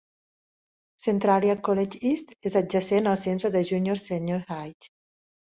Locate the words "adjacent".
2.63-3.11